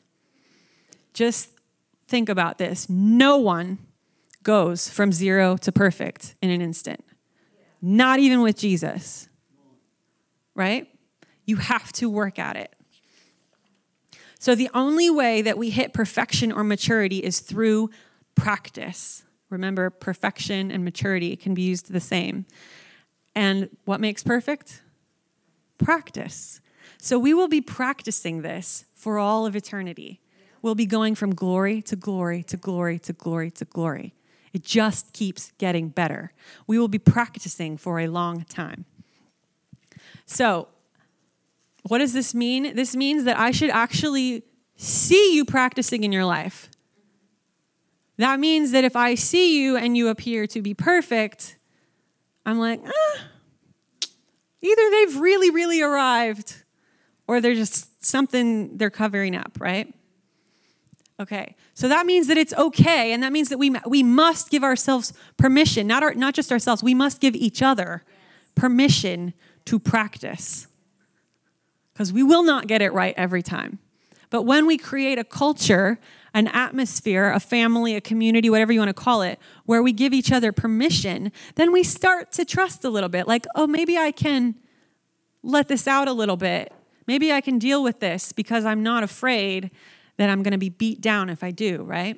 [1.13, 1.49] Just
[2.07, 2.89] think about this.
[2.89, 3.79] No one
[4.43, 7.03] goes from zero to perfect in an instant.
[7.85, 9.27] Not even with Jesus.
[10.55, 10.87] Right?
[11.45, 12.73] You have to work at it.
[14.39, 17.89] So, the only way that we hit perfection or maturity is through
[18.35, 19.23] practice.
[19.49, 22.45] Remember, perfection and maturity can be used the same.
[23.35, 24.81] And what makes perfect?
[25.77, 26.61] Practice.
[26.97, 30.21] So, we will be practicing this for all of eternity.
[30.61, 34.13] We'll be going from glory to glory to glory to glory to glory.
[34.53, 36.31] It just keeps getting better.
[36.67, 38.85] We will be practicing for a long time.
[40.25, 40.67] So,
[41.83, 42.75] what does this mean?
[42.75, 44.43] This means that I should actually
[44.75, 46.69] see you practicing in your life.
[48.17, 51.57] That means that if I see you and you appear to be perfect,
[52.45, 53.19] I'm like, ah,
[54.61, 56.63] either they've really, really arrived
[57.27, 59.93] or they're just something they're covering up, right?
[61.19, 64.63] Okay, so that means that it's okay, and that means that we, we must give
[64.63, 68.03] ourselves permission, not, our, not just ourselves, we must give each other
[68.55, 69.33] permission
[69.65, 70.67] to practice.
[71.93, 73.77] Because we will not get it right every time.
[74.31, 75.99] But when we create a culture,
[76.33, 80.11] an atmosphere, a family, a community, whatever you want to call it, where we give
[80.11, 83.27] each other permission, then we start to trust a little bit.
[83.27, 84.55] Like, oh, maybe I can
[85.43, 86.73] let this out a little bit.
[87.05, 89.69] Maybe I can deal with this because I'm not afraid
[90.17, 92.17] that I'm going to be beat down if I do, right?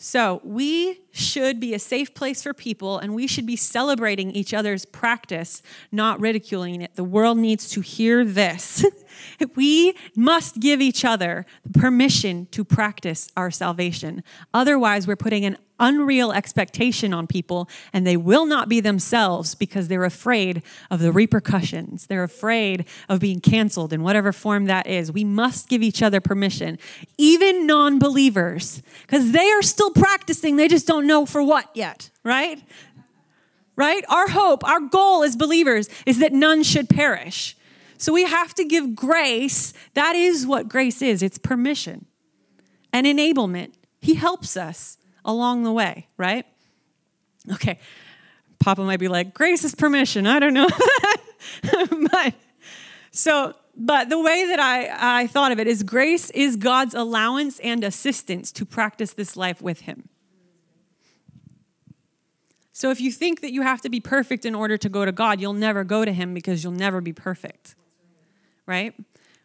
[0.00, 4.54] So, we should be a safe place for people and we should be celebrating each
[4.54, 6.94] other's practice, not ridiculing it.
[6.94, 8.84] The world needs to hear this.
[9.54, 14.22] we must give each other permission to practice our salvation.
[14.52, 19.88] Otherwise, we're putting an unreal expectation on people and they will not be themselves because
[19.88, 22.06] they're afraid of the repercussions.
[22.06, 25.12] They're afraid of being canceled in whatever form that is.
[25.12, 26.78] We must give each other permission,
[27.16, 30.56] even non believers, because they are still practicing.
[30.56, 32.62] They just don't know for what yet, right?
[33.76, 34.04] Right?
[34.08, 37.56] Our hope, our goal as believers is that none should perish.
[37.98, 39.74] So we have to give grace.
[39.94, 42.06] That is what grace is it's permission
[42.92, 43.72] and enablement.
[44.00, 46.46] He helps us along the way, right?
[47.52, 47.78] Okay.
[48.60, 50.26] Papa might be like, grace is permission.
[50.26, 50.68] I don't know.
[52.12, 52.34] but
[53.10, 57.58] so, but the way that I, I thought of it is grace is God's allowance
[57.60, 60.08] and assistance to practice this life with Him.
[62.72, 65.10] So if you think that you have to be perfect in order to go to
[65.10, 67.74] God, you'll never go to Him because you'll never be perfect.
[68.68, 68.94] Right?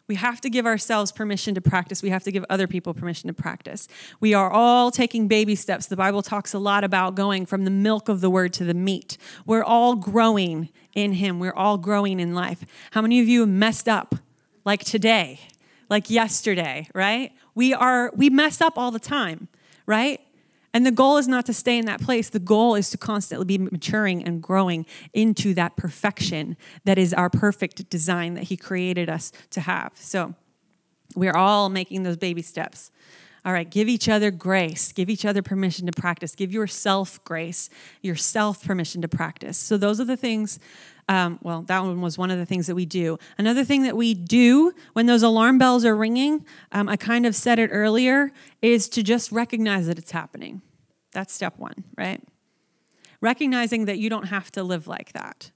[0.06, 2.02] We have to give ourselves permission to practice.
[2.02, 3.88] We have to give other people permission to practice.
[4.20, 5.86] We are all taking baby steps.
[5.86, 8.74] The Bible talks a lot about going from the milk of the word to the
[8.74, 9.16] meat.
[9.46, 12.64] We're all growing in Him, we're all growing in life.
[12.92, 14.14] How many of you messed up
[14.64, 15.40] like today,
[15.88, 17.32] like yesterday, right?
[17.54, 19.48] We are, we mess up all the time,
[19.86, 20.20] right?
[20.74, 22.28] And the goal is not to stay in that place.
[22.28, 27.30] The goal is to constantly be maturing and growing into that perfection that is our
[27.30, 29.92] perfect design that He created us to have.
[29.94, 30.34] So
[31.14, 32.90] we're all making those baby steps.
[33.44, 34.90] All right, give each other grace.
[34.92, 36.34] Give each other permission to practice.
[36.34, 37.68] Give yourself grace,
[38.00, 39.58] yourself permission to practice.
[39.58, 40.58] So, those are the things.
[41.08, 43.18] Um, well, that one was one of the things that we do.
[43.36, 47.36] Another thing that we do when those alarm bells are ringing, um, I kind of
[47.36, 48.32] said it earlier,
[48.62, 50.62] is to just recognize that it's happening.
[51.12, 52.22] That's step one, right?
[53.20, 55.50] Recognizing that you don't have to live like that.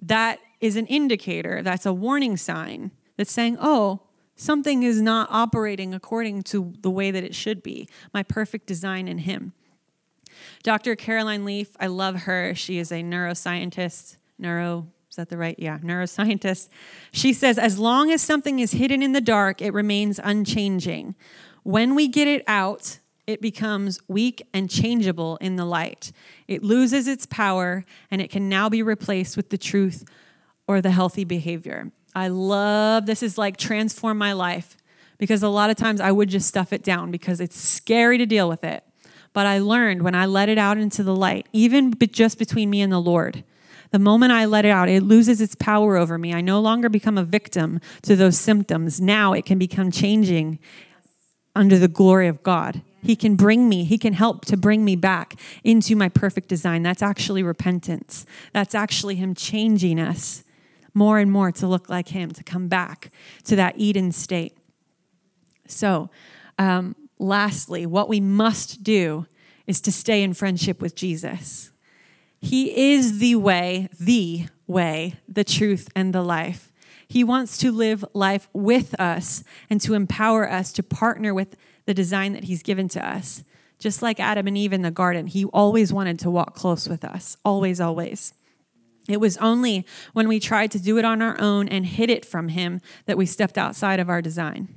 [0.00, 4.00] That is an indicator, that's a warning sign that's saying, oh,
[4.36, 9.08] something is not operating according to the way that it should be, my perfect design
[9.08, 9.52] in Him.
[10.62, 10.96] Dr.
[10.96, 12.54] Caroline Leaf, I love her.
[12.54, 15.56] She is a neuroscientist, neuro, is that the right?
[15.58, 16.68] Yeah, neuroscientist.
[17.12, 21.14] She says, as long as something is hidden in the dark, it remains unchanging.
[21.64, 26.12] When we get it out, it becomes weak and changeable in the light.
[26.48, 30.04] It loses its power and it can now be replaced with the truth
[30.66, 31.92] or the healthy behavior.
[32.14, 34.76] I love this is like transform my life
[35.18, 38.26] because a lot of times I would just stuff it down because it's scary to
[38.26, 38.84] deal with it.
[39.32, 42.82] But I learned when I let it out into the light, even just between me
[42.82, 43.44] and the Lord,
[43.92, 46.34] the moment I let it out, it loses its power over me.
[46.34, 49.00] I no longer become a victim to those symptoms.
[49.00, 50.58] Now it can become changing
[51.54, 52.82] under the glory of God.
[53.02, 55.34] He can bring me, He can help to bring me back
[55.64, 56.82] into my perfect design.
[56.82, 58.24] That's actually repentance.
[58.52, 60.44] That's actually Him changing us
[60.94, 63.10] more and more to look like Him, to come back
[63.44, 64.56] to that Eden state.
[65.66, 66.10] So,
[66.58, 69.26] um, lastly, what we must do
[69.66, 71.70] is to stay in friendship with Jesus.
[72.40, 76.72] He is the way, the way, the truth, and the life.
[77.06, 81.94] He wants to live life with us and to empower us to partner with the
[81.94, 83.44] design that He's given to us.
[83.78, 87.04] Just like Adam and Eve in the garden, He always wanted to walk close with
[87.04, 87.36] us.
[87.44, 88.34] Always, always.
[89.08, 92.24] It was only when we tried to do it on our own and hid it
[92.24, 94.68] from Him that we stepped outside of our design.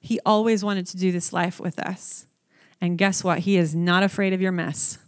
[0.00, 2.26] He always wanted to do this life with us.
[2.80, 3.40] And guess what?
[3.40, 4.98] He is not afraid of your mess.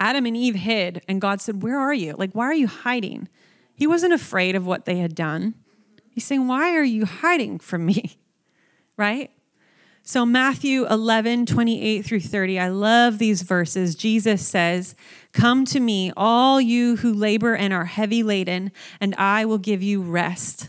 [0.00, 2.14] Adam and Eve hid, and God said, Where are you?
[2.16, 3.28] Like, why are you hiding?
[3.74, 5.54] He wasn't afraid of what they had done.
[6.10, 8.18] He's saying, Why are you hiding from me?
[8.96, 9.30] Right?
[10.02, 13.94] So, Matthew 11, 28 through 30, I love these verses.
[13.94, 14.96] Jesus says,
[15.38, 19.84] Come to me, all you who labor and are heavy laden, and I will give
[19.84, 20.68] you rest.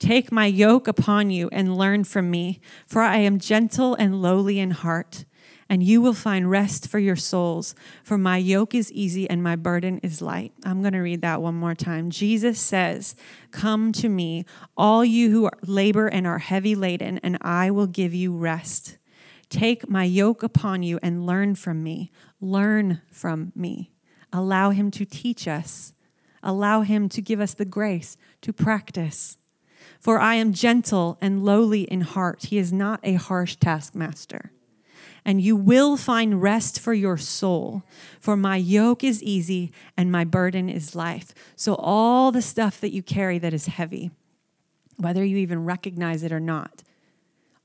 [0.00, 4.58] Take my yoke upon you and learn from me, for I am gentle and lowly
[4.58, 5.24] in heart,
[5.68, 7.76] and you will find rest for your souls.
[8.02, 10.52] For my yoke is easy and my burden is light.
[10.64, 12.10] I'm going to read that one more time.
[12.10, 13.14] Jesus says,
[13.52, 14.44] Come to me,
[14.76, 18.98] all you who labor and are heavy laden, and I will give you rest.
[19.52, 22.10] Take my yoke upon you and learn from me.
[22.42, 23.92] Learn from me.
[24.32, 25.94] Allow him to teach us.
[26.42, 29.38] Allow him to give us the grace to practice.
[30.00, 32.46] For I am gentle and lowly in heart.
[32.46, 34.50] He is not a harsh taskmaster.
[35.24, 37.84] And you will find rest for your soul.
[38.18, 41.32] For my yoke is easy and my burden is life.
[41.54, 44.10] So, all the stuff that you carry that is heavy,
[44.96, 46.82] whether you even recognize it or not,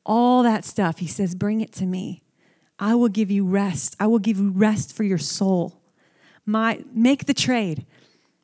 [0.05, 0.99] all that stuff.
[0.99, 2.21] He says, Bring it to me.
[2.79, 3.95] I will give you rest.
[3.99, 5.81] I will give you rest for your soul.
[6.45, 7.85] My, make the trade.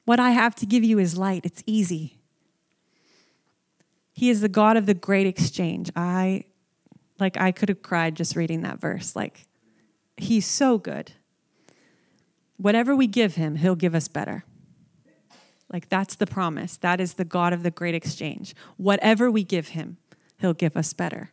[0.05, 2.19] What I have to give you is light, it's easy.
[4.11, 5.91] He is the God of the great exchange.
[5.95, 6.45] I
[7.19, 9.15] like I could have cried just reading that verse.
[9.15, 9.47] Like
[10.17, 11.13] he's so good.
[12.57, 14.43] Whatever we give him, he'll give us better.
[15.71, 16.77] Like that's the promise.
[16.77, 18.55] That is the God of the great exchange.
[18.77, 19.97] Whatever we give him,
[20.37, 21.31] he'll give us better.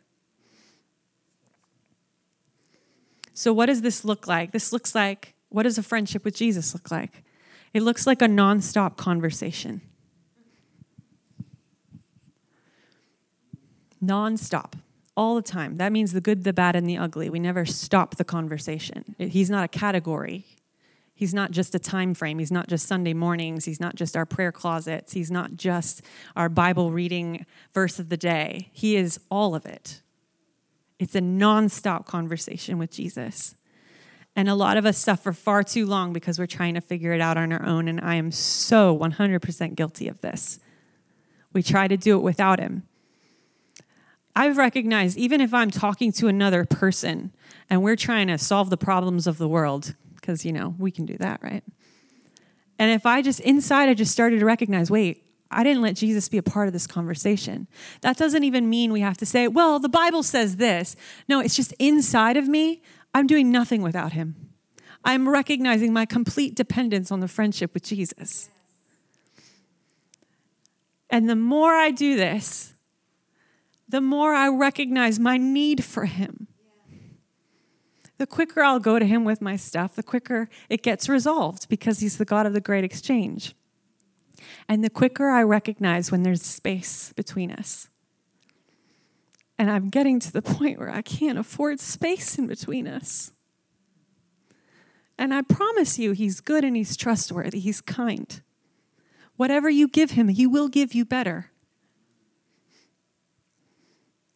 [3.33, 4.51] So, what does this look like?
[4.51, 7.23] This looks like what does a friendship with Jesus look like?
[7.73, 9.81] It looks like a nonstop conversation.
[14.03, 14.73] Nonstop,
[15.15, 15.77] all the time.
[15.77, 17.29] That means the good, the bad, and the ugly.
[17.29, 19.15] We never stop the conversation.
[19.19, 20.45] He's not a category.
[21.13, 22.39] He's not just a time frame.
[22.39, 23.65] He's not just Sunday mornings.
[23.65, 25.11] He's not just our prayer closets.
[25.13, 26.01] He's not just
[26.35, 28.69] our Bible reading verse of the day.
[28.71, 30.01] He is all of it.
[31.01, 33.55] It's a nonstop conversation with Jesus.
[34.35, 37.19] And a lot of us suffer far too long because we're trying to figure it
[37.19, 37.87] out on our own.
[37.87, 40.59] And I am so 100% guilty of this.
[41.53, 42.83] We try to do it without Him.
[44.35, 47.33] I've recognized, even if I'm talking to another person
[47.67, 51.07] and we're trying to solve the problems of the world, because, you know, we can
[51.07, 51.63] do that, right?
[52.77, 56.29] And if I just, inside, I just started to recognize wait, I didn't let Jesus
[56.29, 57.67] be a part of this conversation.
[58.01, 60.95] That doesn't even mean we have to say, well, the Bible says this.
[61.27, 62.81] No, it's just inside of me,
[63.13, 64.35] I'm doing nothing without him.
[65.03, 68.49] I'm recognizing my complete dependence on the friendship with Jesus.
[71.09, 72.73] And the more I do this,
[73.91, 76.47] the more I recognize my need for Him.
[78.17, 81.99] The quicker I'll go to Him with my stuff, the quicker it gets resolved because
[81.99, 83.53] He's the God of the great exchange.
[84.67, 87.87] And the quicker I recognize when there's space between us.
[89.57, 93.31] And I'm getting to the point where I can't afford space in between us.
[95.17, 98.41] And I promise you, He's good and He's trustworthy, He's kind.
[99.35, 101.51] Whatever you give Him, He will give you better.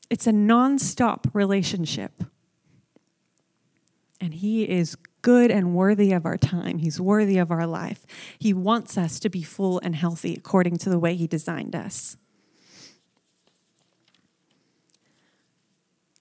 [0.10, 2.24] It's a non-stop relationship.
[4.22, 4.96] And He is
[5.26, 6.78] good and worthy of our time.
[6.78, 8.06] He's worthy of our life.
[8.38, 12.16] He wants us to be full and healthy according to the way He designed us.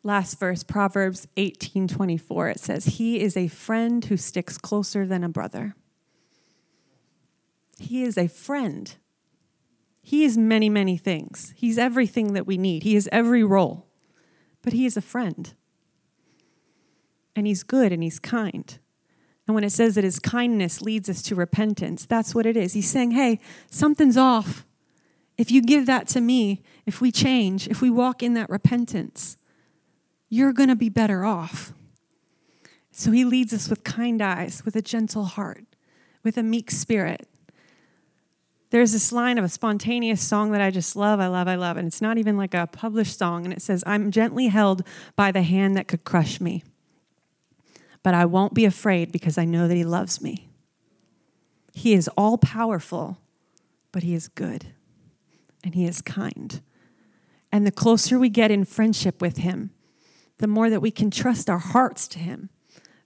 [0.02, 5.22] Last verse, Proverbs 18 24, it says, He is a friend who sticks closer than
[5.22, 5.74] a brother.
[7.78, 8.96] He is a friend.
[10.00, 11.52] He is many, many things.
[11.57, 12.84] He's everything that we need.
[12.84, 13.86] He is every role.
[14.62, 15.52] But He is a friend.
[17.36, 18.78] And He's good and He's kind.
[19.47, 22.72] And when it says that his kindness leads us to repentance, that's what it is.
[22.72, 23.40] He's saying, hey,
[23.70, 24.64] something's off.
[25.36, 29.36] If you give that to me, if we change, if we walk in that repentance,
[30.28, 31.72] you're going to be better off.
[32.90, 35.64] So he leads us with kind eyes, with a gentle heart,
[36.22, 37.28] with a meek spirit.
[38.70, 41.76] There's this line of a spontaneous song that I just love, I love, I love.
[41.76, 43.45] And it's not even like a published song.
[43.45, 44.82] And it says, I'm gently held
[45.16, 46.62] by the hand that could crush me
[48.05, 50.50] but I won't be afraid because I know that He loves me.
[51.72, 53.18] He is all powerful,
[53.90, 54.66] but He is good
[55.64, 56.61] and He is kind.
[57.50, 59.70] And the closer we get in friendship with Him,
[60.38, 62.50] the more that we can trust our hearts to Him,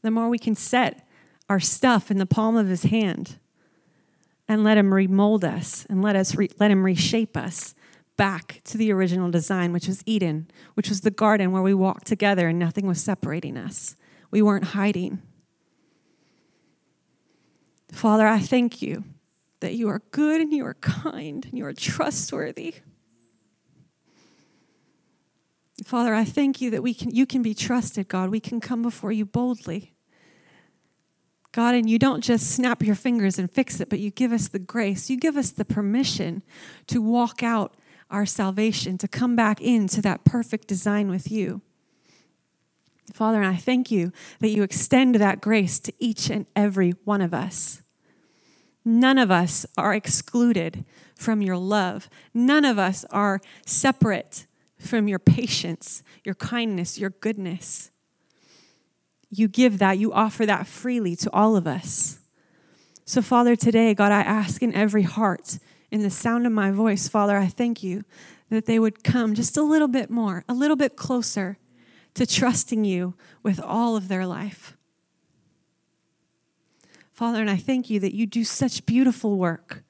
[0.03, 1.07] the more we can set
[1.49, 3.39] our stuff in the palm of His hand
[4.49, 7.77] and let Him remold us and let, us re- let Him reshape us
[8.17, 12.09] back to the original design, which was Eden, which was the garden where we walked
[12.09, 13.95] together and nothing was separating us.
[14.31, 15.23] We weren't hiding.
[17.93, 19.05] Father, I thank you
[19.61, 22.75] that you are good and you are kind and you are trustworthy.
[25.85, 28.31] Father, I thank you that we can, you can be trusted, God.
[28.31, 29.95] We can come before you boldly.
[31.53, 34.49] God, and you don't just snap your fingers and fix it, but you give us
[34.49, 35.09] the grace.
[35.09, 36.43] You give us the permission
[36.89, 37.75] to walk out
[38.11, 41.63] our salvation, to come back into that perfect design with you.
[43.13, 47.21] Father, and I thank you that you extend that grace to each and every one
[47.21, 47.83] of us.
[48.85, 50.85] None of us are excluded
[51.15, 52.09] from your love.
[52.33, 54.47] None of us are separate
[54.79, 57.91] from your patience, your kindness, your goodness.
[59.31, 62.21] You give that, you offer that freely to all of us.
[63.05, 65.59] So, Father, today, God, I ask in every heart,
[65.91, 68.05] in the sound of my voice, Father, I thank you
[68.51, 71.59] that they would come just a little bit more, a little bit closer
[72.19, 74.77] to trusting you with all of their life.
[77.13, 79.85] Father, and I thank you that you do such beautiful work,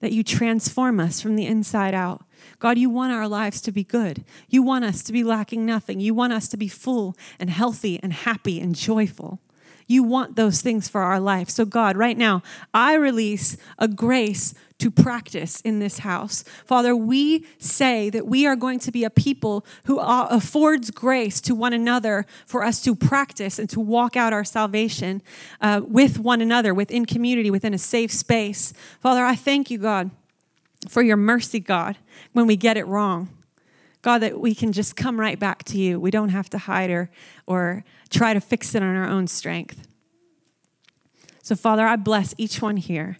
[0.00, 2.24] that you transform us from the inside out.
[2.58, 4.24] God, you want our lives to be good.
[4.48, 6.00] You want us to be lacking nothing.
[6.00, 9.40] You want us to be full and healthy and happy and joyful.
[9.86, 11.48] You want those things for our life.
[11.48, 12.42] So, God, right now,
[12.74, 16.42] I release a grace to practice in this house.
[16.66, 21.54] Father, we say that we are going to be a people who affords grace to
[21.54, 25.22] one another for us to practice and to walk out our salvation
[25.60, 28.72] uh, with one another, within community, within a safe space.
[28.98, 30.10] Father, I thank you, God,
[30.88, 31.96] for your mercy, God,
[32.32, 33.28] when we get it wrong.
[34.02, 36.00] God, that we can just come right back to you.
[36.00, 37.08] We don't have to hide or,
[37.46, 39.86] or try to fix it on our own strength.
[41.40, 43.18] So, Father, I bless each one here.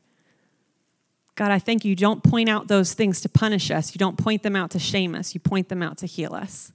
[1.34, 1.96] God, I thank you.
[1.96, 3.94] Don't point out those things to punish us.
[3.94, 5.34] You don't point them out to shame us.
[5.34, 6.72] You point them out to heal us.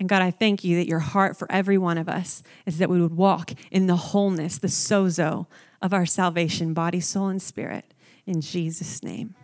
[0.00, 2.88] And God, I thank you that your heart for every one of us is that
[2.88, 5.46] we would walk in the wholeness, the sozo
[5.82, 7.84] of our salvation, body, soul, and spirit.
[8.26, 9.34] In Jesus' name,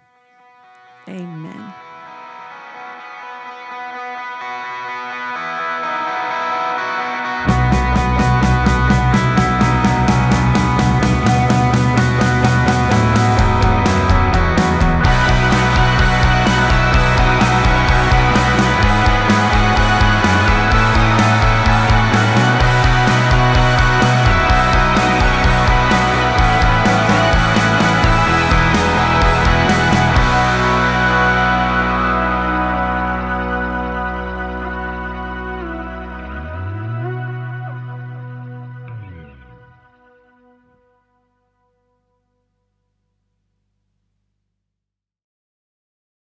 [1.09, 1.94] amen.